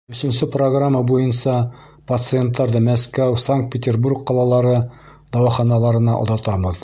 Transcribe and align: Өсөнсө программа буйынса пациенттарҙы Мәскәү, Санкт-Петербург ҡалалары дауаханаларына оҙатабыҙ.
Өсөнсө 0.13 0.45
программа 0.53 1.01
буйынса 1.11 1.53
пациенттарҙы 2.13 2.81
Мәскәү, 2.87 3.37
Санкт-Петербург 3.45 4.25
ҡалалары 4.31 4.75
дауаханаларына 5.37 6.21
оҙатабыҙ. 6.25 6.79